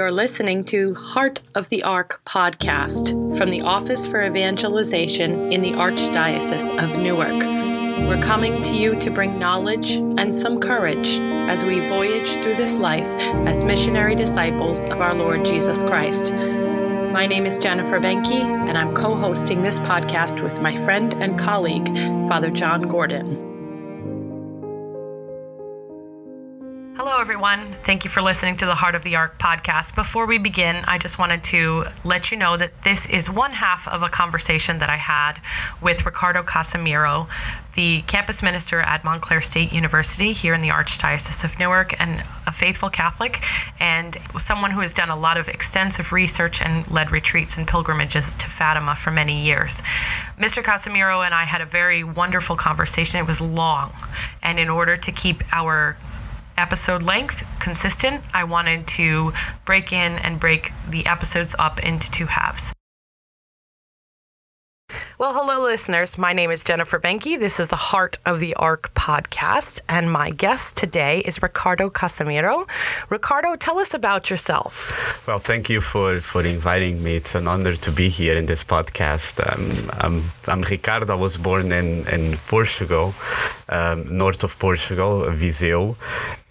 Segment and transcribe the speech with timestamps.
[0.00, 5.72] You're listening to Heart of the Ark podcast from the Office for Evangelization in the
[5.72, 7.28] Archdiocese of Newark.
[8.08, 11.18] We're coming to you to bring knowledge and some courage
[11.50, 13.04] as we voyage through this life
[13.46, 16.32] as missionary disciples of our Lord Jesus Christ.
[16.32, 21.38] My name is Jennifer Benke, and I'm co hosting this podcast with my friend and
[21.38, 21.88] colleague,
[22.26, 23.59] Father John Gordon.
[27.42, 27.72] Everyone.
[27.84, 29.94] Thank you for listening to the Heart of the Ark podcast.
[29.94, 33.88] Before we begin, I just wanted to let you know that this is one half
[33.88, 35.40] of a conversation that I had
[35.80, 37.28] with Ricardo Casimiro,
[37.76, 42.52] the campus minister at Montclair State University here in the Archdiocese of Newark, and a
[42.52, 43.42] faithful Catholic,
[43.80, 48.34] and someone who has done a lot of extensive research and led retreats and pilgrimages
[48.34, 49.82] to Fatima for many years.
[50.38, 50.62] Mr.
[50.62, 53.18] Casimiro and I had a very wonderful conversation.
[53.18, 53.94] It was long,
[54.42, 55.96] and in order to keep our
[56.60, 59.32] episode length consistent, I wanted to
[59.64, 62.72] break in and break the episodes up into two halves.
[65.20, 66.16] Well, hello, listeners.
[66.16, 67.38] My name is Jennifer Benke.
[67.38, 72.64] This is the Heart of the Ark podcast, and my guest today is Ricardo Casimiro.
[73.10, 74.74] Ricardo, tell us about yourself.
[75.28, 77.16] Well, thank you for, for inviting me.
[77.16, 79.34] It's an honor to be here in this podcast.
[79.44, 81.12] Um, I'm, I'm Ricardo.
[81.12, 83.12] I was born in, in Portugal,
[83.68, 85.96] um, north of Portugal, Viseu,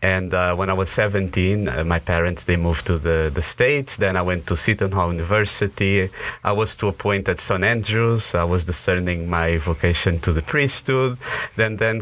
[0.02, 3.98] and uh, when I was 17, uh, my parents they moved to the, the States.
[3.98, 6.10] Then I went to Seton Hall University.
[6.44, 7.64] I was to a point at St.
[7.64, 8.34] Andrews.
[8.34, 11.18] I was discerning my vocation to the priesthood.
[11.56, 12.02] Then then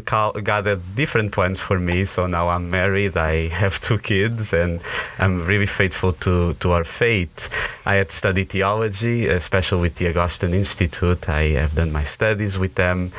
[0.66, 2.04] had different plans for me.
[2.04, 3.16] So now I'm married.
[3.16, 4.80] I have two kids, and
[5.18, 7.48] I'm really faithful to, to our faith.
[7.86, 11.28] I had studied theology, especially with the Augustine Institute.
[11.28, 13.12] I have done my studies with them,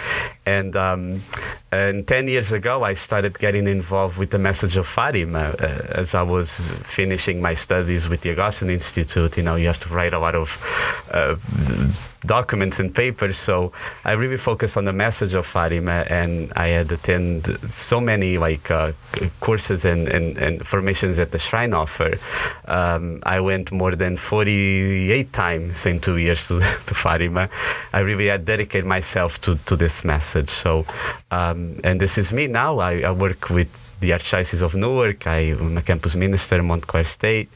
[0.50, 1.22] and um,
[1.72, 5.56] and 10 years ago, I started getting involved with the message of Fatima.
[5.60, 9.80] Uh, as I was finishing my studies with the Augustine Institute, you know, you have
[9.82, 10.58] to write a lot of
[11.12, 11.36] uh,
[12.26, 13.38] documents and papers.
[13.38, 13.72] So
[14.04, 18.72] I really focused on the message of Fatima, and I had attended so many like
[18.72, 18.94] uh,
[19.40, 22.18] courses and, and, and, formations that the shrine offer.
[22.66, 27.48] Um, I went more than 48 times in two years to, to Fatima.
[27.94, 30.39] I really had dedicated myself to, to this message.
[30.48, 30.86] So,
[31.32, 32.80] um, and this is me now.
[32.80, 33.70] I, I work with
[34.00, 35.28] the Archdiocese of Newark.
[35.28, 37.50] I, am a campus minister at Montclair State.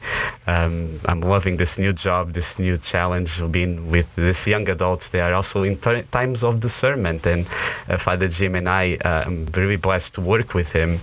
[0.46, 5.08] Um, I'm loving this new job, this new challenge of being with these young adults.
[5.08, 7.26] They are also in t- times of discernment.
[7.26, 7.46] And
[7.88, 11.00] uh, Father Jim and I, uh, I'm very blessed to work with him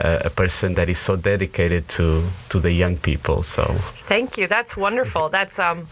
[0.00, 3.42] uh, a person that is so dedicated to to the young people.
[3.42, 3.64] So
[4.08, 4.46] thank you.
[4.46, 5.28] That's wonderful.
[5.28, 5.86] That's um,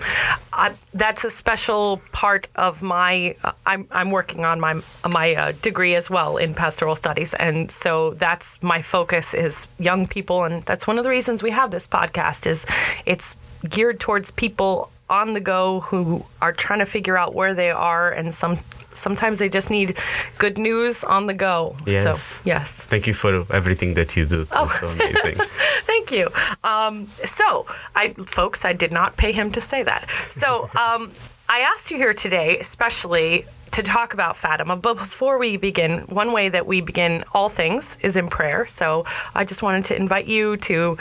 [0.53, 3.37] I, that's a special part of my.
[3.45, 7.71] Uh, I'm I'm working on my my uh, degree as well in pastoral studies, and
[7.71, 11.71] so that's my focus is young people, and that's one of the reasons we have
[11.71, 12.47] this podcast.
[12.47, 12.67] Is
[13.07, 13.37] it's
[13.69, 18.11] geared towards people on the go who are trying to figure out where they are
[18.11, 18.59] and some
[18.91, 19.99] sometimes they just need
[20.39, 21.77] good news on the go.
[21.87, 22.03] Yes.
[22.05, 22.85] So, yes.
[22.85, 24.43] Thank you for everything that you do.
[24.43, 24.67] It's oh.
[24.67, 25.37] so amazing.
[25.85, 26.29] Thank you.
[26.65, 30.11] Um, so, I, folks, I did not pay him to say that.
[30.31, 31.13] So, um,
[31.49, 34.77] I asked you here today, especially to talk about Fatima.
[34.77, 38.67] But before we begin, one way that we begin all things is in prayer.
[38.67, 40.97] So I just wanted to invite you to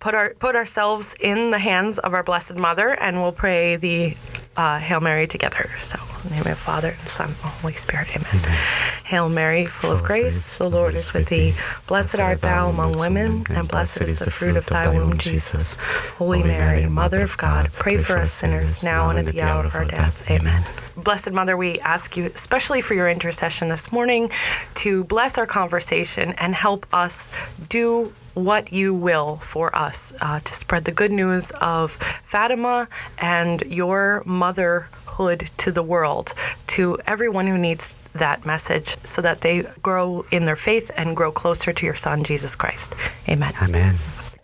[0.00, 4.16] put our put ourselves in the hands of our Blessed Mother, and we'll pray the
[4.58, 5.70] uh, Hail Mary together.
[5.78, 8.08] So, in the name of Father, and Son, and Holy Spirit.
[8.10, 8.28] Amen.
[8.34, 8.58] Amen.
[9.04, 11.54] Hail Mary, full, of grace, the Lord is with thee.
[11.86, 15.74] Blessed art thou among women, and blessed is the fruit of thy womb, Jesus.
[16.18, 19.74] Holy Mary, Mother of God, pray for us sinners now and at the hour of
[19.76, 20.28] our death.
[20.28, 20.64] Amen.
[20.96, 24.30] Blessed Mother, we ask you, especially for your intercession this morning,
[24.74, 27.30] to bless our conversation and help us
[27.68, 32.88] do what you will for us uh, to spread the good news of Fatima
[33.18, 36.34] and your motherhood to the world,
[36.68, 41.32] to everyone who needs that message, so that they grow in their faith and grow
[41.32, 42.94] closer to your Son, Jesus Christ.
[43.28, 43.52] Amen.
[43.60, 43.96] Amen.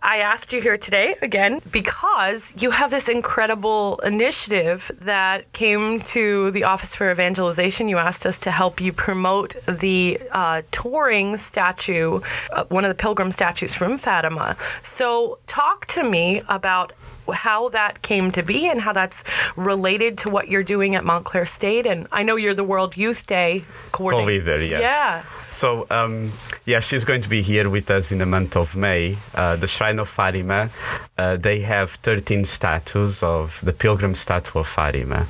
[0.05, 6.51] I asked you here today again because you have this incredible initiative that came to
[6.51, 7.89] the Office for Evangelization.
[7.89, 12.19] You asked us to help you promote the uh, touring statue,
[12.53, 14.55] uh, one of the pilgrim statues from Fatima.
[14.83, 16.93] So, talk to me about
[17.33, 19.23] how that came to be and how that's
[19.55, 21.85] related to what you're doing at Montclair State.
[21.85, 24.61] And I know you're the World Youth Day coordinator.
[24.63, 24.81] yes.
[24.81, 25.23] Yeah.
[25.51, 26.31] So, um,
[26.65, 29.17] yeah, she's going to be here with us in the month of May.
[29.33, 30.69] Uh, the Shrine of Fatima,
[31.17, 35.25] uh, they have 13 statues of the pilgrim statue of Fatima.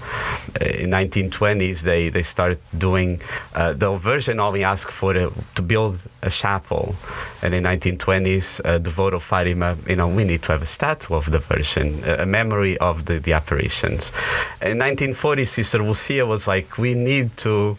[0.61, 3.21] in 1920s they they started doing
[3.53, 6.95] uh, the Virgin only asked for a, to build a chapel,
[7.41, 10.71] and in 1920s uh, the vote of Fatima, you know, we need to have a
[10.79, 14.11] statue of the Virgin, a memory of the, the apparitions.
[14.61, 17.77] In 1940s, Sister Lucia was like, we need to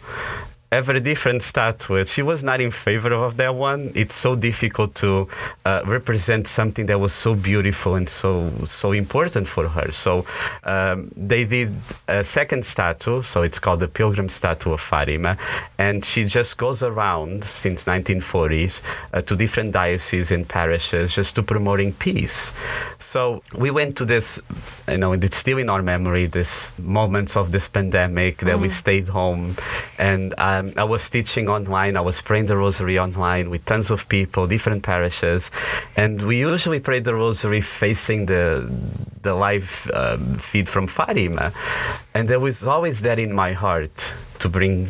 [0.72, 2.04] every different statue.
[2.04, 3.92] She was not in favor of that one.
[3.94, 5.28] It's so difficult to
[5.64, 9.92] uh, represent something that was so beautiful and so so important for her.
[9.92, 10.26] So
[10.64, 11.72] um, they did
[12.08, 13.22] a second statue.
[13.22, 15.36] So it's called the Pilgrim Statue of Fatima,
[15.78, 18.82] and she just goes around since 1940s
[19.12, 22.52] uh, to different dioceses and parishes just to promoting peace.
[22.98, 24.40] So we went to this,
[24.88, 26.26] you know, it's still in our memory.
[26.26, 28.62] This moments of this pandemic that mm.
[28.62, 29.56] we stayed home,
[29.98, 30.34] and.
[30.56, 31.96] Um, I was teaching online.
[31.96, 35.50] I was praying the rosary online with tons of people, different parishes,
[35.96, 38.70] and we usually pray the rosary facing the
[39.22, 41.52] the live um, feed from Fatima,
[42.14, 44.88] and there was always that in my heart to bring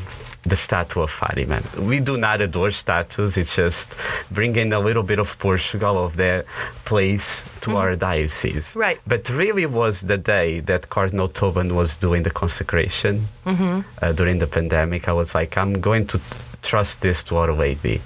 [0.49, 1.63] the statue of Fatima.
[1.79, 3.99] We do not adore statues, it's just
[4.31, 6.45] bringing a little bit of Portugal, of their
[6.85, 7.77] place to mm-hmm.
[7.77, 8.75] our diocese.
[8.77, 9.01] Right.
[9.07, 13.81] But really was the day that Cardinal Tobin was doing the consecration mm-hmm.
[14.03, 15.09] uh, during the pandemic.
[15.09, 16.21] I was like, I'm going to
[16.63, 18.01] trust this to Our Lady.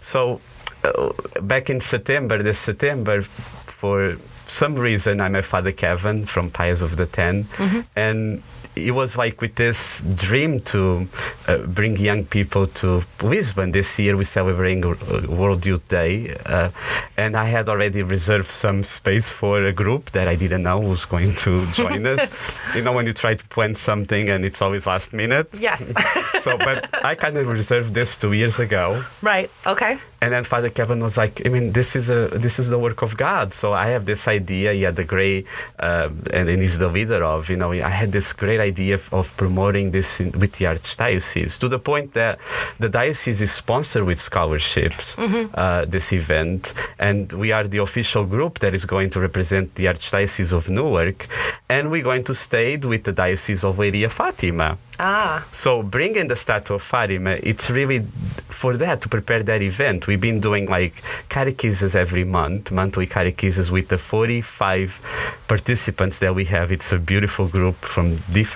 [0.00, 0.40] So
[0.84, 1.12] uh,
[1.42, 4.16] back in September, this September, for
[4.46, 7.80] some reason, I met Father Kevin from Pius of the 10 mm-hmm.
[7.96, 8.42] and
[8.86, 11.08] it was like with this dream to
[11.48, 13.72] uh, bring young people to Lisbon.
[13.72, 14.82] This year we're celebrating
[15.28, 16.70] World Youth Day, uh,
[17.16, 21.04] and I had already reserved some space for a group that I didn't know was
[21.04, 22.28] going to join us.
[22.74, 25.48] You know, when you try to plan something and it's always last minute.
[25.58, 25.92] Yes.
[26.40, 29.02] so, but I kind of reserved this two years ago.
[29.22, 29.50] Right.
[29.66, 29.98] Okay.
[30.22, 33.00] And then Father Kevin was like, I mean, this is a this is the work
[33.00, 33.54] of God.
[33.54, 34.72] So I have this idea.
[34.74, 35.46] He had the great,
[35.78, 37.48] uh, and, and he's the leader of.
[37.48, 41.58] You know, I had this great idea of, of promoting this in, with the archdiocese
[41.58, 42.38] to the point that
[42.78, 45.52] the diocese is sponsored with scholarships mm-hmm.
[45.54, 49.86] uh, this event, and we are the official group that is going to represent the
[49.86, 51.26] archdiocese of Newark,
[51.68, 54.78] and we're going to stay with the diocese of Leiria-Fatima.
[55.00, 55.46] Ah.
[55.50, 58.00] So bringing the statue of Fatima, it's really
[58.48, 60.06] for that to prepare that event.
[60.06, 65.00] We've been doing like catechesis every month, monthly catechesis with the 45
[65.48, 66.70] participants that we have.
[66.70, 68.49] It's a beautiful group from different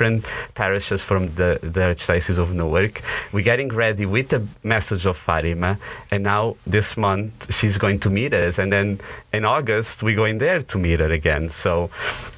[0.54, 3.00] parishes from the, the Archdiocese of Newark.
[3.32, 5.78] We're getting ready with the message of Fatima,
[6.10, 9.00] and now this month she's going to meet us, and then
[9.32, 11.50] in August we're going there to meet her again.
[11.50, 11.90] So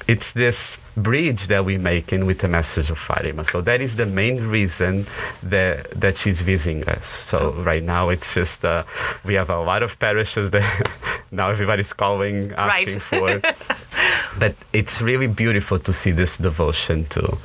[0.07, 3.45] it's this bridge that we're making with the message of Fatima.
[3.45, 5.05] So that is the main reason
[5.43, 7.07] that that she's visiting us.
[7.07, 8.83] So right now it's just uh,
[9.23, 13.41] we have a lot of parishes that now everybody's calling asking right.
[13.41, 14.39] for.
[14.39, 17.37] but it's really beautiful to see this devotion to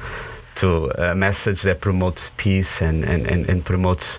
[0.55, 4.19] to a message that promotes peace and, and, and, and promotes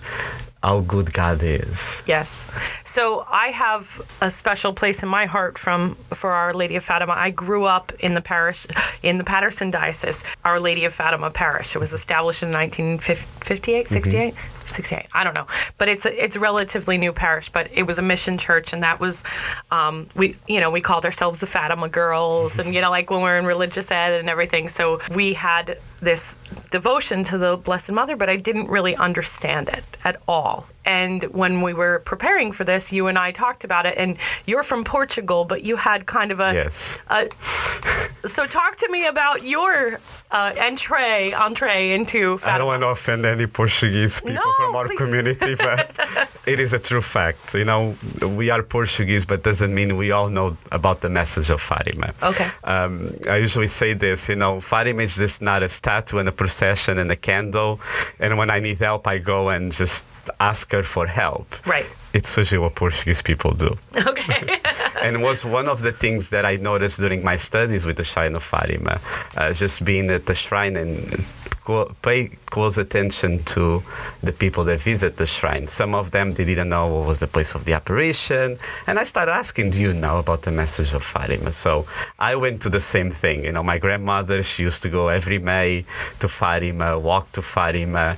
[0.64, 2.02] how good God is.
[2.06, 2.50] Yes.
[2.84, 7.12] So I have a special place in my heart from for Our Lady of Fatima.
[7.12, 8.66] I grew up in the parish
[9.02, 11.76] in the Paterson Diocese, Our Lady of Fatima Parish.
[11.76, 14.34] It was established in 1958, 68.
[14.34, 14.63] Mm-hmm.
[14.66, 15.46] 68 i don't know.
[15.78, 18.82] But it's a, it's a relatively new parish but it was a mission church and
[18.82, 19.24] that was
[19.70, 23.22] um, we you know we called ourselves the fatima girls and you know like when
[23.22, 24.68] we're in religious ed and everything.
[24.68, 26.36] So we had this
[26.70, 31.62] devotion to the blessed mother but i didn't really understand it at all and when
[31.62, 33.96] we were preparing for this, you and I talked about it.
[33.96, 36.52] And you're from Portugal, but you had kind of a.
[36.52, 36.98] Yes.
[37.08, 37.28] A,
[38.26, 40.00] so talk to me about your
[40.30, 42.38] uh, entree, entree into.
[42.38, 42.54] Fatima.
[42.54, 44.98] I don't want to offend any Portuguese people no, from our please.
[44.98, 45.90] community, but
[46.46, 47.54] it is a true fact.
[47.54, 51.60] You know, we are Portuguese, but doesn't mean we all know about the message of
[51.60, 52.14] Fatima.
[52.22, 52.48] Okay.
[52.64, 54.28] Um, I usually say this.
[54.28, 57.80] You know, Fatima is just not a statue and a procession and a candle.
[58.18, 60.04] And when I need help, I go and just
[60.40, 61.66] ask her for help.
[61.66, 61.86] Right.
[62.12, 63.76] It's usually what Portuguese people do.
[64.06, 64.58] Okay.
[65.02, 68.34] and was one of the things that I noticed during my studies with the Shrine
[68.36, 69.00] of Fatima,
[69.36, 71.24] uh, just being at the shrine and
[72.02, 73.82] pay close attention to
[74.22, 75.66] the people that visit the shrine.
[75.66, 79.04] Some of them they didn't know what was the place of the apparition, and I
[79.04, 81.86] started asking, "Do you know about the message of Fatima?" So
[82.18, 83.44] I went to the same thing.
[83.44, 85.84] You know, my grandmother she used to go every May
[86.20, 88.16] to Fatima, walk to Fatima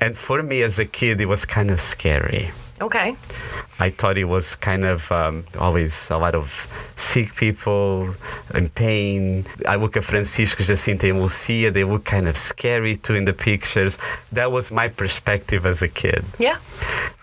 [0.00, 2.50] and for me as a kid, it was kind of scary.
[2.80, 3.16] Okay.
[3.78, 8.14] I thought it was kind of um, always a lot of sick people
[8.54, 9.46] in pain.
[9.68, 13.32] I look at Francisco, Jacinta, and Lucia, they look kind of scary too in the
[13.32, 13.98] pictures.
[14.32, 16.24] That was my perspective as a kid.
[16.40, 16.58] Yeah.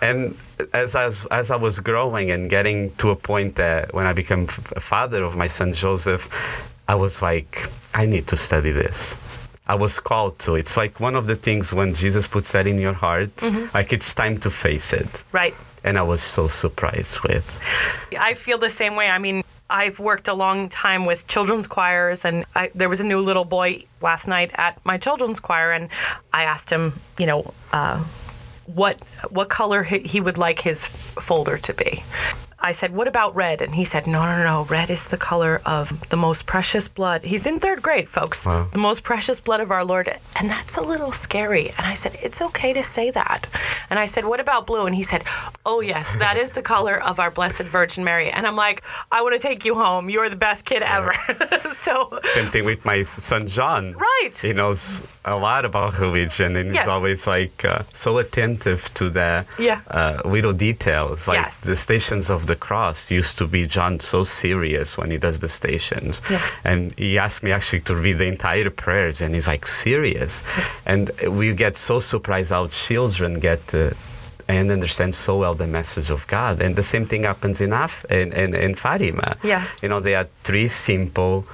[0.01, 0.37] And
[0.73, 4.13] as I was, as I was growing and getting to a point that when I
[4.13, 4.43] became
[4.75, 6.29] a father of my son Joseph,
[6.87, 9.15] I was like, I need to study this.
[9.69, 10.55] I was called to.
[10.55, 13.65] It's like one of the things when Jesus puts that in your heart, Mm-hmm.
[13.77, 15.23] like it's time to face it.
[15.31, 15.55] Right.
[15.83, 17.45] And I was so surprised with.
[18.19, 19.07] I feel the same way.
[19.07, 23.05] I mean, I've worked a long time with children's choirs, and I, there was a
[23.05, 25.87] new little boy last night at my children's choir, and
[26.33, 28.03] I asked him, you know, uh,
[28.65, 28.95] what
[29.29, 32.03] what color he he would like his folder to be.
[32.61, 34.63] I said, "What about red?" And he said, "No, no, no.
[34.65, 38.45] Red is the color of the most precious blood." He's in third grade, folks.
[38.45, 38.67] Wow.
[38.71, 41.69] The most precious blood of our Lord, and that's a little scary.
[41.77, 43.47] And I said, "It's okay to say that."
[43.89, 45.23] And I said, "What about blue?" And he said,
[45.65, 49.21] "Oh yes, that is the color of our Blessed Virgin Mary." And I'm like, "I
[49.21, 50.09] want to take you home.
[50.09, 51.13] You're the best kid ever."
[51.73, 53.93] so, Same thing with my son John.
[53.93, 54.35] Right.
[54.41, 56.83] He knows a lot about religion and Yes.
[56.85, 59.81] he's always like uh, so attentive to the Yeah.
[59.89, 61.27] uh, little details.
[61.27, 61.61] Like Yes.
[61.61, 65.49] the stations of the cross used to be John so serious when he does the
[65.61, 66.21] stations.
[66.29, 66.41] Yeah.
[66.69, 70.43] And he asked me actually to read the entire prayers and he's like serious.
[70.91, 71.03] And
[71.39, 73.61] we get so surprised how children get
[74.49, 76.53] and understand so well the message of God.
[76.61, 79.37] And the same thing happens in Af- in, in, in Fatima.
[79.43, 79.83] Yes.
[79.83, 81.45] You know, they are three simple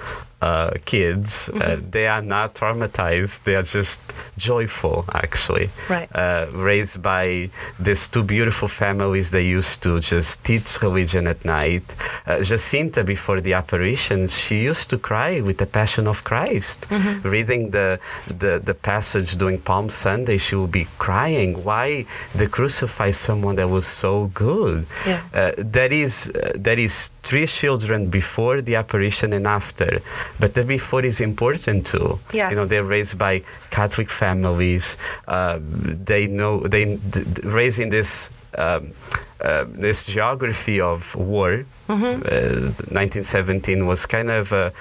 [0.42, 1.50] uh, kids.
[1.50, 1.62] Mm-hmm.
[1.62, 3.44] Uh, they are not traumatized.
[3.44, 4.01] They are just
[4.38, 5.70] joyful, actually.
[5.89, 6.10] Right.
[6.13, 7.50] Uh, raised by
[7.80, 11.84] these two beautiful families they used to just teach religion at night.
[12.25, 16.88] Uh, Jacinta, before the apparition, she used to cry with the Passion of Christ.
[16.89, 17.27] Mm-hmm.
[17.27, 21.63] Reading the, the, the passage during Palm Sunday, she would be crying.
[21.63, 24.86] Why they crucify someone that was so good?
[25.06, 25.22] Yeah.
[25.34, 30.01] Uh, that is uh, that is three children before the apparition and after,
[30.39, 32.20] but the before is important too.
[32.34, 32.51] Yes.
[32.51, 34.98] You know, they're raised by Catholic families.
[35.27, 37.00] Uh, they know they
[37.44, 38.29] raised in this.
[38.58, 38.94] Um,
[39.41, 44.72] uh, this geography of war, uh, 1917 was kind of a,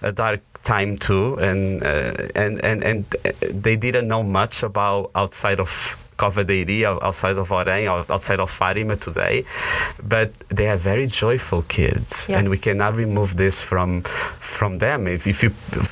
[0.00, 5.10] a dark time too, and uh, and and and uh, they didn't know much about
[5.14, 9.44] outside of Cova da Iria, outside of Ourém, or outside of Fatima today,
[10.02, 14.02] but they are very joyful kids, and we cannot remove this from
[14.38, 15.06] from them.
[15.06, 15.50] If, if you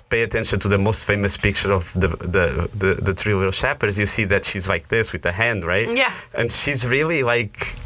[0.09, 3.99] pay attention to the most famous picture of the the, the the three little shepherds,
[3.99, 5.89] you see that she's like this with the hand, right?
[5.97, 6.13] Yeah.
[6.35, 7.77] and she's really like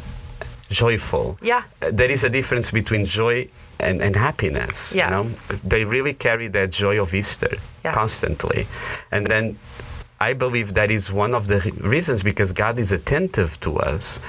[0.69, 1.37] joyful.
[1.41, 1.63] Yeah.
[1.79, 3.47] There is a difference between joy
[3.79, 4.93] and, and happiness.
[4.93, 5.11] You Yes.
[5.11, 5.55] know?
[5.67, 7.49] They really carry that joy of Easter
[7.83, 7.95] Yes.
[7.95, 8.67] constantly.
[9.11, 9.57] And then
[10.19, 14.19] I believe that is one of the reasons because God is attentive to us.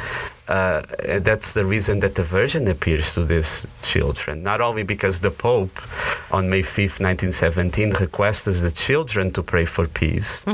[0.47, 0.82] Uh,
[1.20, 4.42] that's the reason that the Virgin appears to these children.
[4.42, 5.78] Not only because the Pope
[6.32, 10.44] on May 5th, 1917, requested the children to pray for peace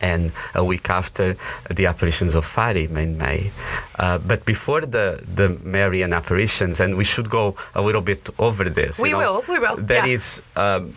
[0.00, 1.36] and a week after
[1.70, 3.50] the apparitions of Fatima in May.
[3.98, 8.64] Uh, but before the, the Marian apparitions, and we should go a little bit over
[8.64, 8.98] this.
[8.98, 10.12] you We know, will, we will, There yeah.
[10.14, 10.94] is um,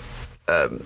[0.48, 0.81] um,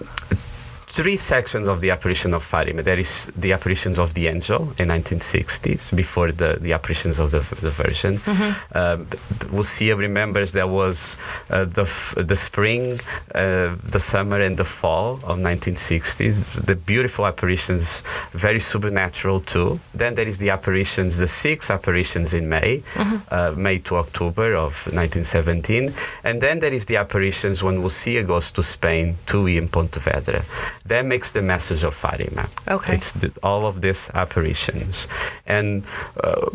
[0.88, 2.82] three sections of the apparition of Fatima.
[2.82, 7.40] There is the apparitions of the angel in 1960s, before the, the apparitions of the,
[7.62, 8.20] the Virgin.
[8.20, 8.78] Mm-hmm.
[8.78, 9.08] Um,
[9.52, 11.18] Lucia remembers there was
[11.50, 13.02] uh, the, f- the spring,
[13.36, 16.66] uh, the summer, and the fall of 1960s.
[16.66, 18.02] The beautiful apparitions,
[18.32, 19.80] very supernatural too.
[19.94, 22.82] Then there is the apparitions, the six apparitions in May,
[23.30, 25.94] uh, May to October of 1917.
[26.24, 30.46] And then there is the apparitions when Lucia goes to Spain, to in Pontevedra.
[30.88, 32.48] That makes the message of Fatima.
[32.68, 32.96] Okay.
[32.96, 35.08] It's the, all of these apparitions.
[35.46, 35.84] And
[36.24, 36.50] uh,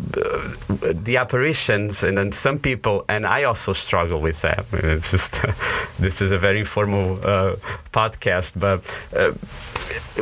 [1.03, 4.65] the apparitions, and then some people, and I also struggle with that.
[4.73, 5.41] It's just,
[5.99, 7.55] this is a very informal uh,
[7.91, 8.81] podcast, but
[9.15, 9.33] uh,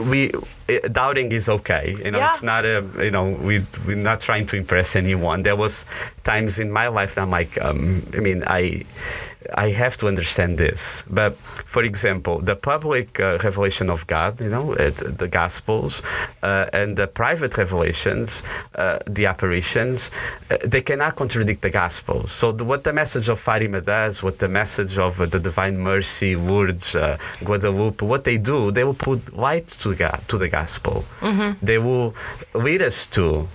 [0.09, 0.31] we
[0.69, 1.95] uh, doubting is okay.
[2.03, 2.29] You know, Yeah.
[2.33, 5.41] it's not a, you know, we, we're not trying to impress anyone.
[5.43, 5.85] There was
[6.23, 8.85] times in my life that I'm like, um, I mean, I,
[9.53, 11.03] I have to understand this.
[11.09, 16.01] But for example, the public uh, revelation of God, you know, it, the Gospels,
[16.43, 18.43] uh, and the private revelations,
[18.75, 20.11] uh, the apparitions,
[20.49, 22.31] uh, they cannot contradict the Gospels.
[22.31, 25.77] So the, what the message of Fatima does, what the message of uh, the Divine
[25.77, 30.49] Mercy, Lourdes, uh, Guadalupe, what they do, they will put light to God, to the
[30.49, 31.03] Gospel.
[31.61, 32.15] They will
[32.53, 33.47] lead us to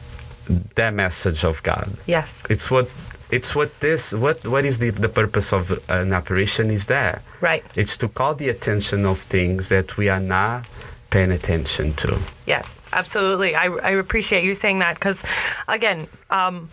[0.74, 1.90] that message of God.
[2.06, 2.46] Yes.
[2.48, 2.88] It's what
[3.30, 7.22] it's what this what what is the, the purpose of an apparition is there.
[7.40, 7.64] Right.
[7.76, 10.66] It's to call the attention of things that we are not
[11.10, 12.18] paying attention to.
[12.46, 13.54] Yes, absolutely.
[13.54, 15.24] I, I appreciate you saying that because,
[15.68, 16.68] again, um,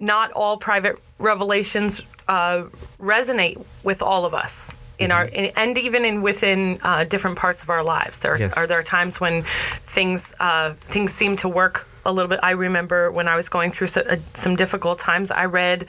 [0.00, 2.64] not all private revelations uh,
[3.00, 4.72] resonate with all of us.
[4.98, 8.56] In our and even in within uh, different parts of our lives, there Yes.
[8.56, 12.40] are there times when things uh, things seem to work a little bit.
[12.42, 15.86] I remember when I was going through uh, some difficult times, I read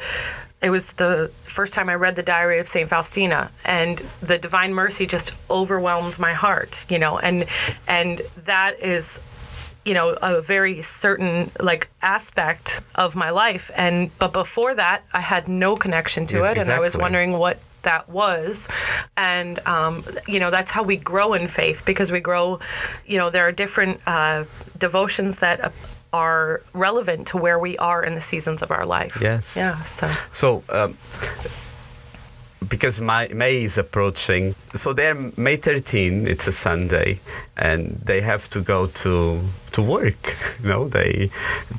[0.62, 4.74] it was the first time I read the Diary of Saint Faustina, and the Divine
[4.74, 6.86] Mercy just overwhelmed my heart.
[6.90, 7.46] You know, and
[7.88, 9.20] and that is
[9.86, 15.22] you know a very certain like aspect of my life and but before that i
[15.22, 18.68] had no connection to Yes, it and i was wondering what that was
[19.16, 22.60] and um, you know that's how we grow in faith because we grow
[23.06, 24.44] you know there are different uh,
[24.78, 25.70] devotions that uh,
[26.24, 29.56] are relevant to where we are in the seasons of our life Yes.
[29.62, 30.08] yeah so
[30.42, 30.92] So, um,
[32.76, 36.26] because May, May is approaching, so they're May 13.
[36.34, 37.20] It's a Sunday,
[37.58, 37.80] and
[38.10, 39.14] they have to go to
[39.76, 40.24] to work.
[40.64, 41.30] You know, they,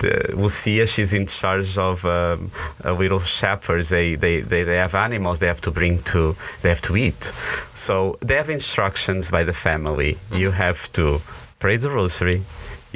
[0.00, 0.12] the,
[0.42, 2.50] Lucia, she's in charge of um,
[2.84, 3.88] uh, little shepherds.
[3.88, 5.38] They, they they they have animals.
[5.40, 6.20] They have to bring to.
[6.62, 7.22] They have to eat.
[7.74, 7.94] So
[8.28, 10.12] they have instructions by the family.
[10.42, 11.20] You have to
[11.58, 12.42] pray the rosary.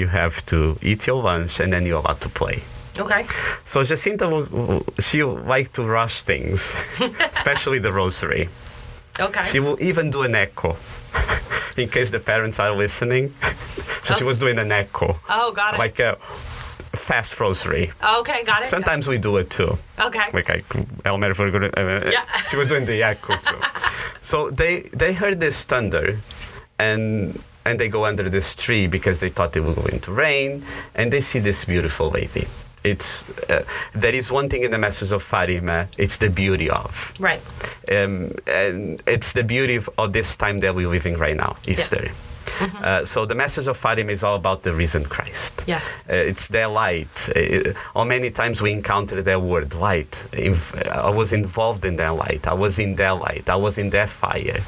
[0.01, 2.57] You have to eat your lunch, and then you're allowed to play.
[3.05, 3.23] okay
[3.65, 6.75] So Jacinta, will, she like to rush things,
[7.37, 8.49] especially the rosary.
[9.27, 10.71] okay She will even do an echo,
[11.83, 13.25] in case the parents are listening.
[14.05, 16.17] so she was doing an echo, oh got it like a
[17.09, 17.85] fast rosary.
[18.19, 19.73] okay got it Sometimes we do it too.
[20.09, 20.59] okay Like I,
[21.05, 22.25] Elmer, for good- uh, Yeah.
[22.51, 23.61] she was doing the echo too.
[24.31, 26.07] so they they heard this thunder,
[26.89, 30.65] and and they go under this tree because they thought it was going to rain,
[30.95, 32.47] and they see this beautiful lady.
[32.83, 35.89] It's uh, there is one thing in the message of Fatima.
[35.99, 37.43] It's the beauty of, right
[37.91, 42.11] um, and it's the beauty of, of this time that we're living right now, Easter.
[42.81, 45.65] Uh, so the message of Fatima is all about the risen Christ.
[45.67, 47.29] yes Uh, it's their light.
[47.37, 50.13] Uh, how many times we encounter their word, light.
[50.33, 52.47] Inv- I was involved in their light.
[52.47, 53.49] I was in their light.
[53.49, 54.61] I was in their fire.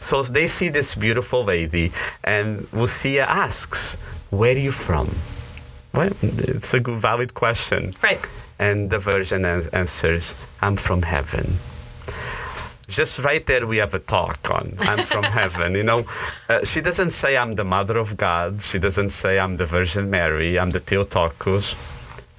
[0.00, 1.92] So they see this beautiful lady,
[2.24, 3.96] and Lucia asks,
[4.30, 5.06] Where are you from?
[5.94, 7.94] Well, it's a good, valid question.
[8.02, 8.24] right
[8.58, 11.46] And the Virgin an- answers, I'm from heaven.
[12.90, 15.74] Just right there, we have a talk on I'm from heaven.
[15.74, 16.04] You know,
[16.48, 18.60] uh, she doesn't say I'm the Mother of God.
[18.60, 20.58] She doesn't say I'm the Virgin Mary.
[20.58, 21.76] I'm the Theotokos.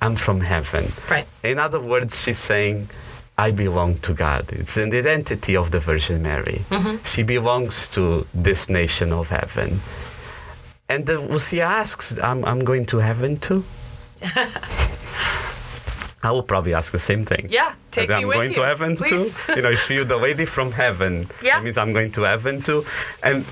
[0.01, 0.91] I'm from heaven.
[1.09, 2.89] right In other words, she's saying,
[3.37, 4.51] I belong to God.
[4.51, 6.61] It's an identity of the Virgin Mary.
[7.05, 9.79] She belongs to this nation of heaven.
[10.89, 13.63] And the, Lucia asks, I'm, I'm going to heaven too?
[16.23, 17.47] I will probably ask the same thing.
[17.49, 19.45] Yeah, take And me I'm with going you, to heaven please.
[19.45, 19.53] too.
[19.55, 21.55] You know, if you're the lady from heaven, Yeah.
[21.55, 22.85] that means I'm going to heaven too.
[23.23, 23.45] And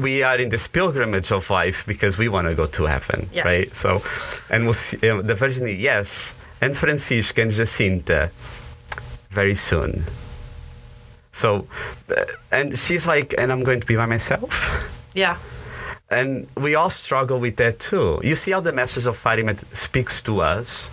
[0.00, 3.44] we are in this pilgrimage of life because we want to go to heaven, Yes.
[3.44, 3.66] right?
[3.68, 4.02] So,
[4.50, 8.30] and we'll see, uh, the Virgin, yes, and Francisco and Jacinta,
[9.30, 10.04] very soon.
[11.32, 11.66] So,
[12.16, 14.52] uh, and she's like, and I'm going to be by myself.
[15.14, 15.36] yeah
[16.10, 18.20] And we all struggle with that too.
[18.24, 20.88] You see how the message of Fatima speaks to us.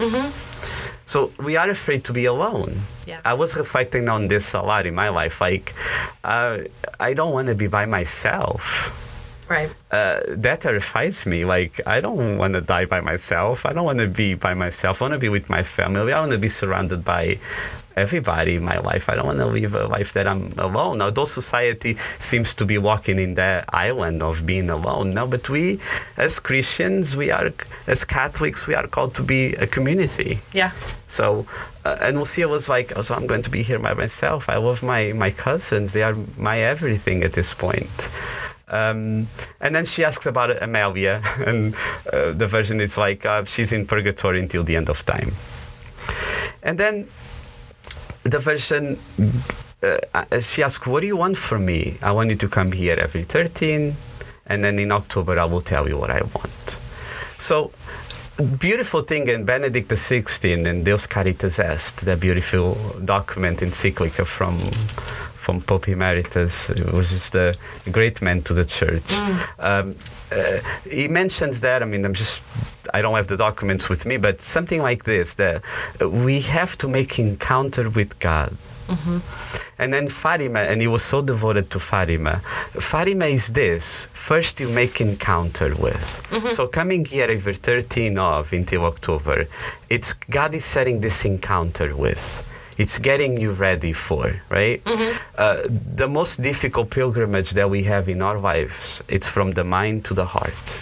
[1.06, 2.82] So we are afraid to be alone.
[3.06, 3.22] Yeah.
[3.24, 5.40] I was reflecting on this a lot in my life.
[5.40, 5.74] Like,
[6.24, 6.60] uh,
[7.00, 8.92] I don't want to be by myself.
[9.48, 11.46] right Uh, that terrifies me.
[11.46, 13.66] Like, I don't want to die by myself.
[13.66, 15.02] I don't want to be by myself.
[15.02, 16.12] I want to be with my family.
[16.12, 17.38] I want to be surrounded by
[17.96, 19.10] everybody in my life.
[19.10, 21.02] I don't want to live a life that I'm alone.
[21.02, 25.12] Although society seems to be walking in that island of being alone.
[25.12, 25.80] No, but we,
[26.18, 27.52] as Christians, we are,
[27.88, 30.40] as Catholics, we are called to be a community.
[30.54, 30.72] yeah
[31.08, 31.46] So,
[31.86, 34.50] uh, and Lucia was like, oh, so I'm going to be here by myself.
[34.50, 35.94] I love my, my cousins.
[35.94, 38.10] They are my everything at this point.
[38.68, 39.28] Um,
[39.62, 41.76] and then she asks about Amelia, and
[42.12, 45.34] uh, the Virgin is like, uh, she's in purgatory until the end of time.
[46.64, 47.08] And then
[48.26, 48.98] the Virgin,
[49.84, 51.98] uh, she asked, what do you want from me?
[52.02, 53.96] I want you to come here every 13,
[54.48, 56.80] and then in October I will tell you what I want.
[57.38, 57.72] So,
[58.58, 64.58] beautiful thing in Benedict XVI and Deus Caritas Est, the beautiful document encyclica from
[65.46, 67.54] from Pope Emeritus, it was just a
[67.98, 69.10] great man to the church.
[69.70, 69.96] Um,
[70.32, 70.60] uh,
[70.98, 71.78] he mentions that.
[71.84, 72.42] I mean, I'm just
[72.98, 75.62] I don't have the documents with me, but something like this: that
[76.28, 78.52] we have to make encounter with God.
[79.82, 82.36] And then Fatima, and he was so devoted to Fatima.
[82.94, 86.06] Fatima is this first you make encounter with.
[86.58, 89.38] So coming here every 13 of until October,
[89.90, 92.24] it's God is setting this encounter with.
[92.78, 94.82] It's getting you ready for, right?
[95.38, 95.64] Uh,
[95.96, 100.14] the most difficult pilgrimage that we have in our lives, it's from the mind to
[100.14, 100.80] the heart.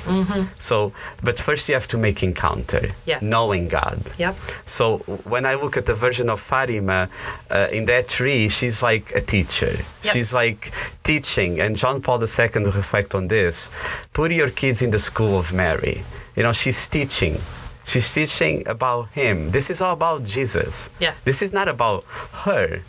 [0.60, 0.92] So,
[1.24, 3.22] but first you have to make encounter, Yes.
[3.22, 4.00] knowing God.
[4.18, 4.36] Yep.
[4.66, 4.98] So
[5.34, 7.10] when I look at the Virgin of Fatima
[7.52, 9.74] uh, in that tree, she's like a teacher.
[10.04, 10.14] Yep.
[10.14, 10.72] She's like
[11.04, 11.60] teaching.
[11.60, 13.70] And John Paul II reflect on this.
[14.14, 16.04] Put your kids in the school of Mary.
[16.36, 17.38] You know, she's teaching.
[17.84, 19.52] She's teaching about him.
[19.52, 20.90] This is all about Jesus.
[21.00, 21.24] Yes.
[21.24, 22.04] This is not about
[22.46, 22.82] her.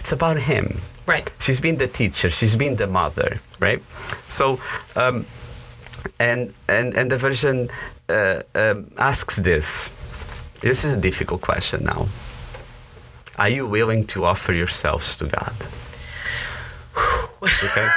[0.00, 0.80] It's about him.
[1.06, 1.30] Right.
[1.38, 2.30] She's been the teacher.
[2.30, 3.82] She's been the mother, right?
[4.28, 4.60] So,
[4.96, 5.26] um,
[6.20, 7.68] and and and the Virgin
[8.08, 9.90] uh, um, asks this.
[10.60, 12.08] This is a difficult question now.
[13.38, 15.54] Are you willing to offer yourselves to God?
[17.40, 17.88] Okay.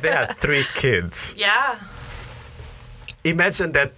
[0.00, 1.34] they had three kids.
[1.36, 1.76] Yeah.
[3.24, 3.92] Imagine that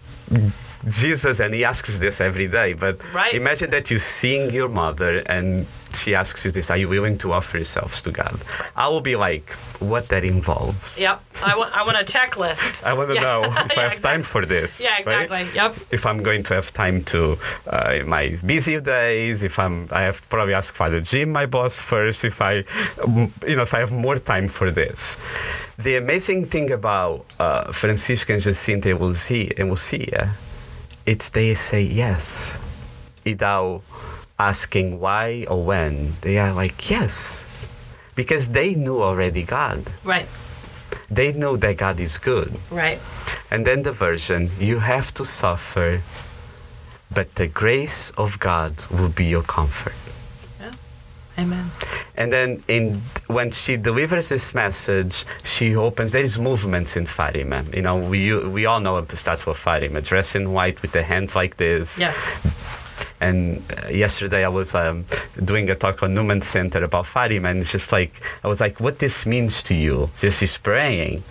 [0.91, 3.35] Jesus, and he asks this every day, but Right.
[3.35, 7.33] imagine that you seeing your mother and she asks you this, are you willing to
[7.33, 8.39] offer yourselves to God?
[8.77, 11.01] I will be like, what that involves.
[11.01, 11.21] Yep.
[11.45, 11.73] I want.
[11.75, 12.85] I want a checklist.
[12.91, 13.21] I want to Yeah.
[13.29, 14.83] know if I Yeah, have time for this.
[14.83, 14.91] Yeah.
[14.91, 15.01] right?
[15.25, 15.45] Exactly.
[15.55, 15.75] Yep.
[15.91, 20.03] If I'm going to have time to uh, in my busy days, if I'm, I
[20.03, 22.23] have to probably ask Father Jim, my boss, first.
[22.25, 22.65] If I,
[23.47, 25.17] you know, if I have more time for this.
[25.79, 30.31] The amazing thing about uh, Francisco and Jacinta and Lucia, and Lucia,
[31.09, 32.53] it's they say yes,
[33.25, 33.81] without
[34.39, 36.13] asking why or when.
[36.21, 37.47] They are like yes,
[38.15, 39.89] because they knew already God.
[40.05, 40.29] Right.
[41.11, 42.53] They know that God is good.
[42.71, 43.01] Right.
[43.51, 46.03] And then the Virgin, you have to suffer,
[47.11, 49.97] but the grace of God will be your comfort.
[51.39, 51.71] Amen.
[52.17, 56.11] And then in when she delivers this message, she opens.
[56.13, 57.65] There is movements in Fatima.
[57.73, 61.05] You know, we we all know a statue of Fatima, dressed in white with the
[61.05, 62.01] hands like this.
[62.01, 62.35] Yes.
[63.21, 65.05] And uh, yesterday I was um,
[65.45, 68.81] doing a talk on Newman Center about Fatima, and it's just like I was like,
[68.81, 70.11] what this means to you?
[70.19, 71.23] Just she's praying.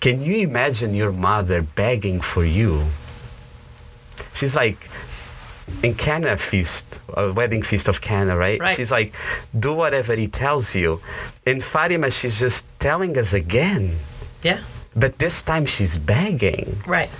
[0.00, 2.84] Can you imagine your mother begging for you?
[4.34, 4.90] She's like
[5.82, 8.60] in Cana feast, a wedding feast of Cana, right?
[8.60, 8.76] Right.
[8.76, 9.14] She's like,
[9.58, 11.00] do whatever he tells you.
[11.46, 13.96] In Fatima, she's just telling us again,
[14.42, 14.60] Yeah.
[14.94, 16.78] but this time she's begging.
[16.86, 17.10] Right.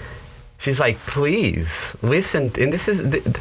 [0.59, 2.53] She's like, please listen.
[2.61, 3.37] And this is th- th-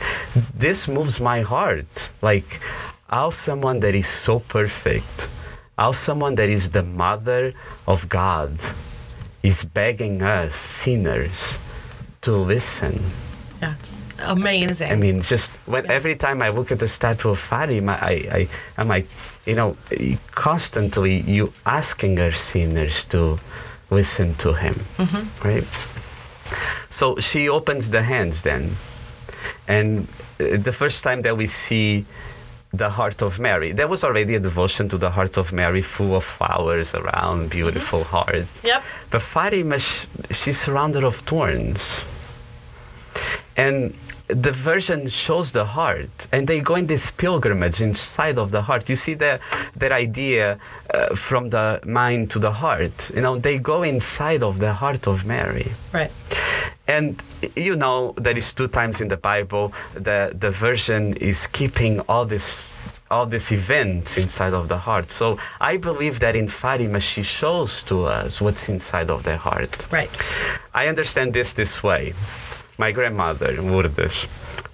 [0.55, 2.11] this moves my heart.
[2.21, 2.59] Like,
[3.07, 5.29] how someone that is so perfect,
[5.77, 7.53] how someone that is the mother
[7.87, 8.51] of God,
[9.43, 11.59] is begging us sinners
[12.21, 12.99] to listen.
[13.63, 14.91] That's amazing.
[14.91, 18.47] I mean, just when every time I look at the statue of Fatima, I, I
[18.78, 19.08] I'm like,
[19.45, 19.78] you know,
[20.32, 23.39] constantly you asking our sinners to
[23.89, 24.76] listen to him,
[25.43, 25.65] right?
[26.89, 28.76] So she opens the hands then,
[29.67, 30.08] and
[30.39, 32.06] uh, the first time that we see
[32.73, 36.15] the heart of Mary, there was already a devotion to the heart of Mary, full
[36.15, 38.63] of flowers around, beautiful heart.
[38.63, 38.84] Yep.
[39.12, 42.04] But Fatima, she's surrounded of thorns.
[43.55, 43.93] And
[44.27, 48.89] the Virgin shows the heart, and they go in this pilgrimage inside of the heart.
[48.89, 49.41] You see that
[49.75, 50.59] that idea
[50.93, 53.11] uh, from the mind to the heart.
[53.13, 55.71] You know, they go inside of the heart of Mary.
[55.91, 56.11] Right.
[56.87, 57.21] And
[57.55, 62.25] you know there is two times in the Bible that the Virgin is keeping all
[62.25, 62.77] this
[63.11, 65.09] all these events inside of the heart.
[65.11, 69.87] So I believe that in Fatima she shows to us what's inside of the heart.
[69.91, 70.09] Right.
[70.73, 72.13] I understand this this way.
[72.77, 74.27] My grandmother, Lourdes,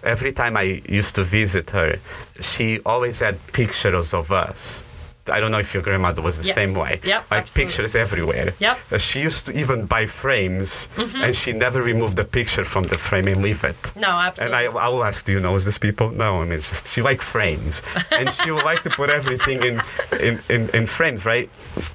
[0.03, 1.97] every time I used to visit her,
[2.39, 4.83] she always had pictures of us.
[5.31, 6.55] I don't know if your grandmother was the Yes.
[6.55, 6.99] same way.
[7.03, 7.65] Yep, like absolutely.
[7.69, 8.53] pictures everywhere.
[8.57, 8.77] Yep.
[8.77, 8.95] Mm-hmm.
[8.95, 12.97] Uh, She used to even buy frames, and she never removed the picture from the
[12.97, 13.93] frame and leave it.
[13.95, 14.65] No, absolutely.
[14.65, 14.77] And.
[14.77, 16.09] I, I will ask, do you know these people?
[16.09, 19.61] No, I mean, it's just she like frames, and she would like to put everything
[19.61, 19.81] in,
[20.19, 21.47] in, in, in frames, right?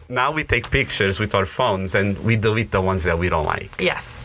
[0.09, 3.47] Now we take pictures with our phones and we delete the ones that we don't
[3.47, 3.71] like.
[3.81, 4.23] yes.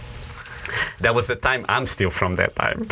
[1.00, 2.88] That was the time I'm still from that time.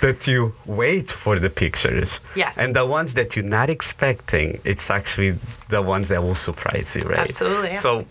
[0.00, 2.20] that you wait for the pictures.
[2.34, 2.58] Yes.
[2.58, 7.02] And the ones that you're not expecting, it's actually the ones that will surprise you,
[7.02, 7.18] right?
[7.18, 7.76] Absolutely, yeah.
[7.76, 8.04] So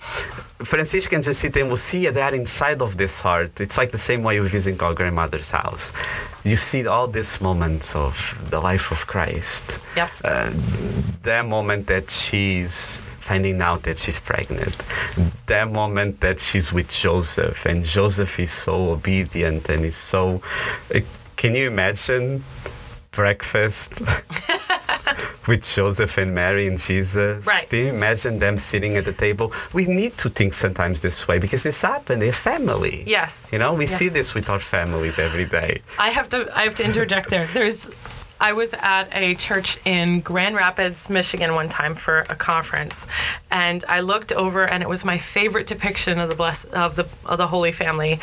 [0.60, 3.60] Francisco and Jacinta will see that inside of this heart.
[3.60, 5.94] It's like the same way you visit our grandmother's house.
[6.44, 8.14] You see all these moments of
[8.50, 9.80] the life of Christ.
[9.96, 10.10] Yep.
[10.24, 10.52] Uh,
[11.24, 14.76] that moment that she's finding out that she's pregnant,
[15.46, 20.42] that moment that she's with Joseph, and Joseph is so obedient and is so.
[20.96, 21.00] uh,
[21.38, 22.44] Can you imagine
[23.12, 24.02] breakfast?
[25.48, 27.46] with Joseph and Mary and Jesus.
[27.48, 27.68] Right.
[27.70, 29.52] Do you imagine them sitting at the table?
[29.74, 32.22] We need to think sometimes this way because this happened.
[32.22, 33.04] They're family.
[33.08, 33.50] Yes.
[33.52, 33.98] You know, we Yeah.
[34.00, 35.82] see this with our families every day.
[35.98, 37.46] I have to I have to interject there.
[37.58, 37.90] There's
[38.40, 43.06] I was at a church in Grand Rapids, Michigan one time for a conference,
[43.52, 47.08] and I looked over and it was my favorite depiction of the bless of the
[47.26, 48.20] of the Holy Family.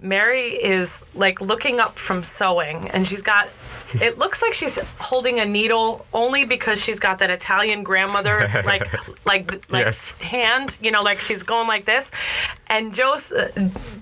[0.00, 3.48] Mary is like looking up from sewing and she's got
[3.94, 8.86] it looks like she's holding a needle only because she's got that Italian grandmother like
[9.26, 10.12] like like Yes.
[10.20, 12.10] hand, you know, like she's going like this.
[12.68, 13.52] and Joseph,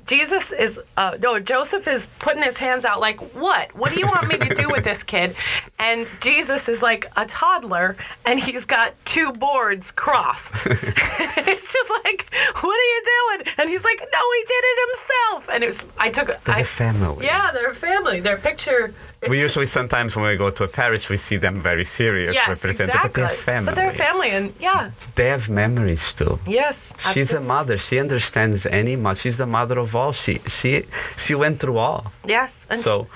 [0.06, 3.74] Jesus is uh, no Joseph is putting his hands out like, what?
[3.74, 5.34] What do you want me to do with this kid?
[5.78, 10.66] And Jesus is like a toddler, and he's got two boards crossed.
[10.66, 13.54] it's just like, what are you doing?
[13.58, 15.50] And he's like, no, he did it himself.
[15.52, 17.26] And it was I took They're I, a family.
[17.26, 18.20] yeah, they're a family.
[18.20, 18.94] Their picture.
[19.30, 22.34] We just- usually sometimes when we go to a parish, we see them very serious,
[22.34, 23.08] yes, represented, exactly.
[23.08, 23.66] but they're family.
[23.66, 26.38] But they're family, and yeah, They have memories too.
[26.46, 26.92] yes.
[27.12, 27.76] She's a mother.
[27.78, 29.20] She understands any mother.
[29.20, 30.12] She's the mother of all.
[30.12, 30.70] She she
[31.16, 32.12] she went through all.
[32.24, 33.06] Yes, and So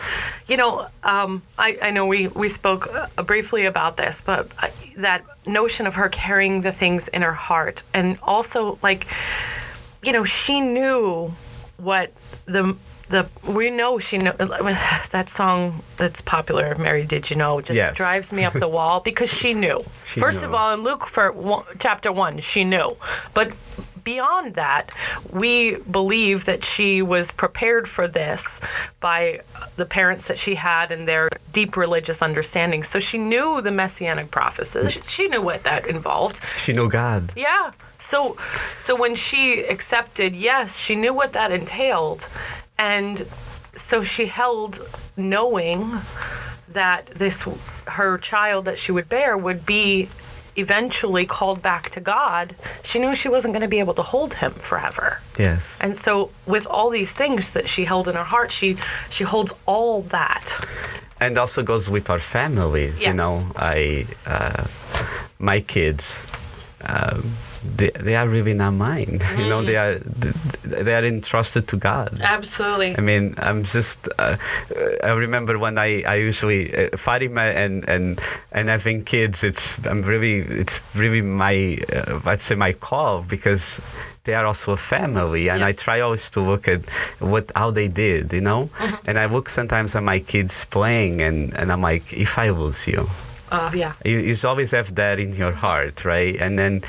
[0.46, 4.68] you know, um, I, I know we we spoke uh, briefly about this, but uh,
[5.02, 9.06] that notion of her carrying the things in her heart, and also like,
[10.06, 11.32] you know, she knew
[11.78, 12.08] what
[12.46, 12.76] the
[13.08, 16.74] the we know she know that song that's popular.
[16.76, 17.60] Mary, did you know?
[17.60, 17.96] Just Yes.
[17.96, 19.84] drives me up the wall because she knew.
[20.04, 22.96] She First of all, in Luke for one, chapter one, she knew,
[23.34, 23.52] but.
[24.04, 24.92] Beyond that,
[25.32, 28.60] we believe that she was prepared for this
[29.00, 29.40] by
[29.74, 32.84] the parents that she had and their deep religious understanding.
[32.84, 34.92] So she knew the messianic prophecies.
[34.92, 36.40] She, she knew what that involved.
[36.56, 37.32] she knew God.
[37.34, 37.72] Yeah.
[37.98, 38.36] So
[38.78, 42.28] so when she accepted, yes, she knew what that entailed.
[42.78, 43.26] And
[43.74, 44.86] so she held
[45.16, 45.96] knowing
[46.68, 47.46] that this
[47.86, 50.08] her child that she would bear would be
[50.56, 52.54] eventually called back to God.
[52.82, 55.20] She knew she wasn't going to be able to hold him forever.
[55.38, 55.80] Yes.
[55.82, 58.76] And so with all these things that she held in her heart, she
[59.10, 60.44] she holds all that.
[61.20, 63.00] and also goes with our families.
[63.00, 63.08] yes.
[63.08, 64.64] You know, I uh,
[65.38, 66.22] my kids.
[66.82, 67.32] Um,
[67.76, 69.18] they, they are really not mine.
[69.38, 70.32] You know, they are they
[70.74, 72.20] are entrusted to God.
[72.20, 72.96] Absolutely.
[72.96, 74.08] I mean, I'm just.
[74.18, 74.36] Uh,
[75.02, 78.20] I remember when I, I usually uh, Fatima and and
[78.52, 79.44] and having kids.
[79.44, 83.80] It's I'm really it's really my uh, I'd say my call because
[84.24, 86.88] they are also a family, and I try always to look at
[87.20, 88.70] what how they did, you know.
[89.06, 92.86] And I look sometimes at my kids playing, and and I'm like, if I lose
[92.86, 93.08] you.
[93.50, 93.92] Uh, yeah.
[94.04, 96.34] You, you always have that in your heart, right?
[96.40, 96.82] And then,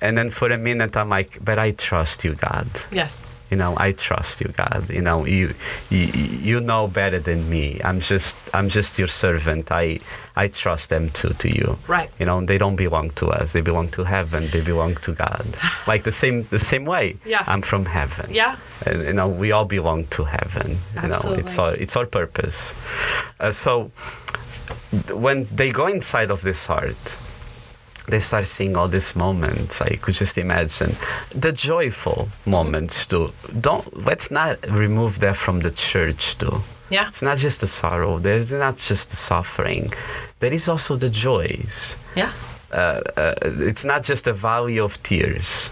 [0.00, 3.30] and then for a minute, I'm like, but I trust you, God Yes.
[3.50, 5.54] you know i trust you god you know you,
[5.90, 6.06] you
[6.50, 9.98] you know better than me i'm just i'm just your servant i
[10.34, 12.08] i trust them to to you Right.
[12.18, 15.46] you know they don't belong to us they belong to heaven they belong to god
[15.86, 17.44] like the same the same way Yeah.
[17.46, 18.56] i'm from heaven Yeah.
[18.86, 21.30] and you know we all belong to heaven Absolutely.
[21.30, 22.74] you know it's our it's our purpose
[23.40, 23.90] uh, so
[25.12, 27.16] when they go inside of this heart
[28.08, 29.80] they start seeing all these moments.
[29.80, 30.94] I could just imagine?
[31.30, 33.32] The joyful moments too.
[33.60, 36.60] Don't let's not remove that from the church too.
[36.90, 37.08] Yeah.
[37.08, 38.18] it's not just the sorrow.
[38.18, 39.92] There's not just the suffering.
[40.40, 41.96] There is also the joys.
[42.14, 42.30] Yeah.
[42.74, 45.70] Uh, uh, it's not just a valley of tears.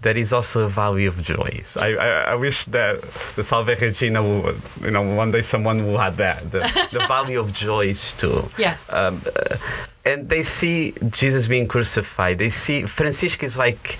[0.00, 1.76] There is also a valley of joys.
[1.78, 3.02] I, I, I wish that
[3.36, 6.50] the Salve Regina, will, you know, one day someone will have that.
[6.50, 8.48] The, the valley of joys too.
[8.56, 8.90] Yes.
[8.90, 9.56] Um, uh,
[10.06, 12.38] and they see Jesus being crucified.
[12.38, 13.98] They see Francisco is like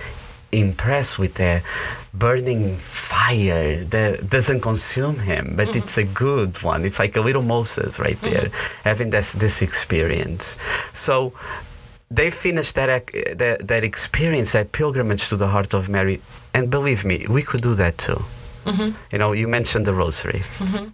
[0.52, 1.62] impressed with the
[2.14, 6.84] burning fire that doesn't consume him, but it's a good one.
[6.84, 8.48] It's like a little Moses right there,
[8.84, 10.56] having this this experience.
[10.92, 11.32] So
[12.14, 16.20] they finished that, that that experience, that pilgrimage to the heart of Mary,
[16.54, 18.20] and believe me, we could do that too.
[18.66, 20.42] You know, you mentioned the rosary,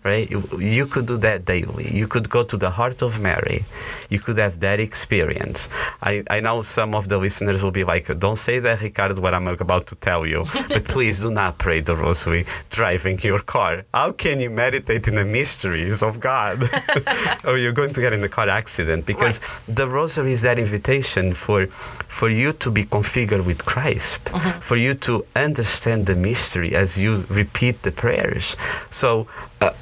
[0.05, 0.29] right?
[0.31, 1.89] You, you could do that daily.
[1.95, 3.65] You could go to the heart of Mary.
[4.09, 5.69] You could have that experience.
[6.03, 9.35] I, I know some of the listeners will be like, don't say that, Ricardo, what
[9.35, 10.47] I'm about to tell you.
[10.69, 13.85] but please do not pray the rosary driving your car.
[13.93, 16.57] How can you meditate in the mysteries of God?
[17.45, 21.35] oh, you're going to get in a car accident because the rosary is that invitation
[21.35, 24.61] for, for you to be configured with Christ, mm-hmm.
[24.61, 28.57] for you to understand the mystery as you repeat the prayers.
[28.91, 29.27] So
[29.61, 29.73] uh,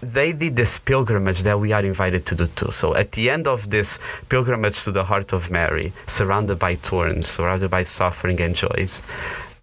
[0.00, 2.70] they did this pilgrimage that we are invited to do too.
[2.70, 7.28] So at the end of this pilgrimage to the heart of Mary, surrounded by thorns,
[7.28, 9.02] surrounded by suffering and joys,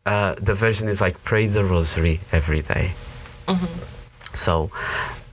[0.06, 2.92] uh, the Virgin is like pray the rosary every day.
[4.34, 4.72] So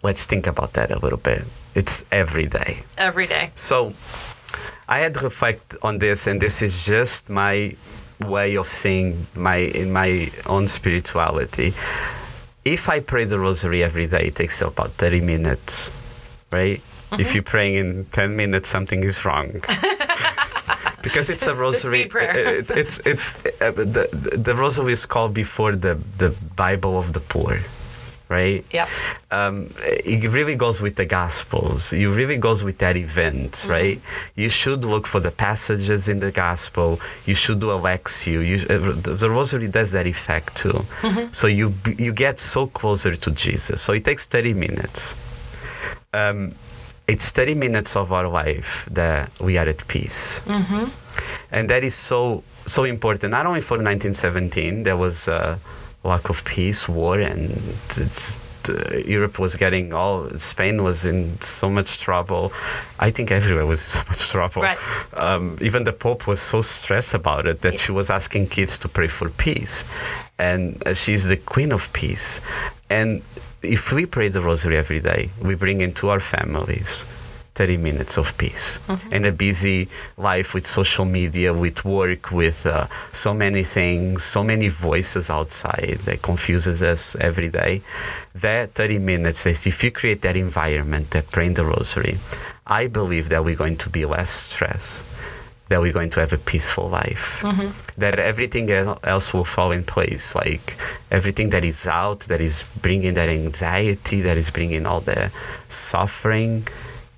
[0.03, 1.45] let's think about that a little bit.
[1.75, 2.79] It's every day.
[2.97, 3.51] Every day.
[3.55, 3.93] So
[4.89, 7.77] I had to reflect on this, and this is just my
[8.21, 11.75] way of seeing my in my own spirituality.
[12.67, 15.89] If I pray the rosary every day, it takes about 30 minutes,
[16.51, 16.83] right?
[17.13, 19.53] If you're praying in 10 minutes, something is wrong.
[21.03, 22.07] because it's a rosary.
[22.07, 22.59] prayer.
[22.59, 23.31] it- it's it's
[23.63, 27.61] uh, the, the the rosary is called before the the Bible of the poor
[28.29, 28.65] right?
[28.73, 28.87] Yeah.
[29.31, 31.93] Um, it really goes with the Gospels.
[31.93, 33.71] It really goes with that event, Mm-hmm.
[33.71, 34.01] right?
[34.35, 36.99] You should look for the passages in the Gospel.
[37.25, 38.41] You should do a Lectio.
[38.47, 40.85] You, uh, the Rosary does that effect too.
[41.03, 41.33] Mm-hmm.
[41.33, 43.81] So you you get so closer to Jesus.
[43.83, 45.15] So it takes 30 minutes.
[46.13, 46.55] Um,
[47.07, 50.41] it's 30 minutes of our life that we are at peace.
[51.53, 55.57] And that is so so important, not only for 1917, there was uh,
[56.07, 57.51] lack of peace, war, and
[59.07, 62.53] Europe was getting all, Spain was in so much trouble.
[62.99, 64.63] I think everywhere was in so much trouble.
[64.63, 64.79] Right.
[65.15, 68.89] Um, even the Pope was so stressed about it that she was asking kids to
[68.89, 69.85] pray for peace.
[70.39, 72.41] And uh, she's the queen of peace.
[72.91, 73.23] And
[73.63, 77.07] if we pray the rosary every day, we bring into our families
[77.57, 78.79] 30 minutes of peace.
[79.11, 84.45] And a busy life with social media, with work, with uh, so many things, so
[84.45, 87.81] many voices outside that confuses us every day.
[88.35, 92.19] That 30 minutes, if you create that environment, that praying the rosary,
[92.67, 95.05] I believe that we're going to be less stressed
[95.69, 97.43] that we're going to have a peaceful life.
[97.99, 100.33] That everything else will fall in place.
[100.35, 100.77] Like
[101.11, 105.33] everything that is out, that is bringing that anxiety, that is bringing all the
[105.69, 106.69] suffering,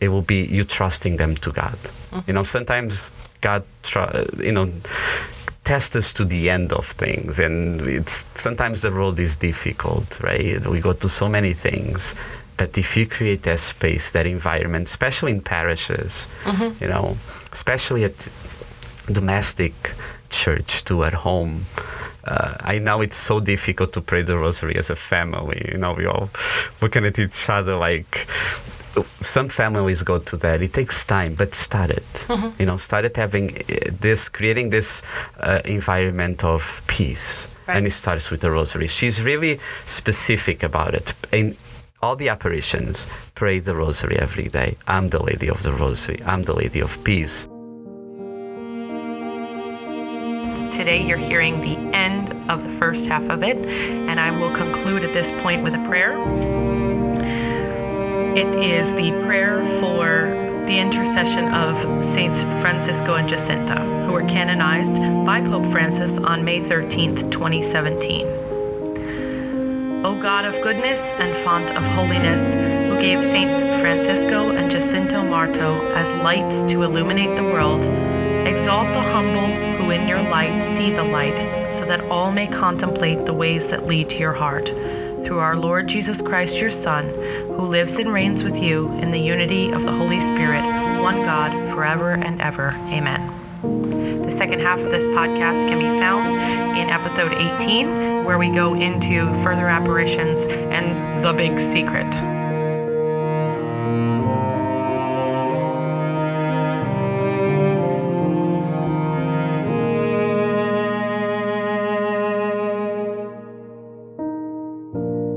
[0.00, 1.78] it will be you trusting them to God.
[2.26, 4.70] You know, sometimes God, tr- you know,
[5.64, 10.66] test us to the end of things and it's sometimes the road is difficult right
[10.66, 12.14] we go to so many things
[12.56, 16.26] but if you create that space that environment especially in parishes
[16.80, 17.18] you know
[17.52, 18.28] especially at
[19.12, 19.74] domestic
[20.30, 21.66] church too at home
[22.24, 25.66] uh, I know it's so difficult to pray the rosary as a family.
[25.72, 26.28] You know, we all
[26.82, 28.26] looking at each other like
[29.20, 30.62] some families go to that.
[30.62, 32.26] It takes time, but start it.
[32.58, 35.02] You know, started having uh, this, creating this
[35.40, 37.76] uh, environment of peace, Right.
[37.76, 38.86] and it starts with the rosary.
[38.86, 41.14] She's really specific about it.
[41.32, 41.56] In
[42.00, 44.76] all the apparitions, pray the rosary every day.
[44.86, 46.20] I'm the Lady of the Rosary.
[46.24, 47.46] I'm the Lady of Peace.
[50.72, 55.02] Today, you're hearing the end of the first half of it, and I will conclude
[55.02, 56.12] at this point with a prayer.
[58.36, 64.96] It is the prayer for the intercession of Saints Francisco and Jacinta, who were canonized
[65.24, 68.26] by Pope Francis on May 13th, 2017.
[70.04, 75.74] O God of goodness and font of holiness, who gave Saints Francisco and Jacinta Marto
[75.94, 77.84] as lights to illuminate the world,
[78.46, 83.24] exalt the humble who in your light see the light, so that all may contemplate
[83.24, 84.70] the ways that lead to your heart.
[85.28, 87.04] Through our Lord Jesus Christ, your Son,
[87.48, 90.62] who lives and reigns with you in the unity of the Holy Spirit,
[91.02, 92.70] one God, forever and ever.
[92.86, 94.22] Amen.
[94.22, 98.72] The second half of this podcast can be found in episode 18, where we go
[98.72, 102.06] into further apparitions and the big secret.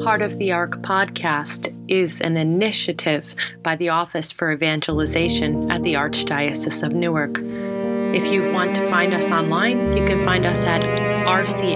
[0.04, 5.94] Heart of the Ark podcast is an initiative by the Office for Evangelization at the
[5.94, 7.38] Archdiocese of Newark.
[7.38, 10.82] If you want to find us online, you can find us at
[11.28, 11.72] rcan.org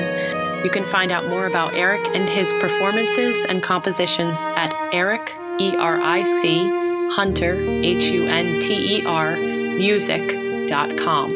[0.64, 5.76] You can find out more about Eric and his performances and compositions at Eric, E
[5.76, 6.70] R I C,
[7.10, 9.36] Hunter, H U N T E R,
[9.78, 11.32] music.com.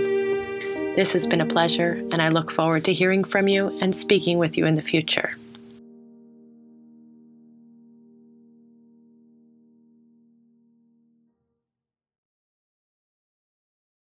[0.95, 4.37] This has been a pleasure, and I look forward to hearing from you and speaking
[4.37, 5.35] with you in the future.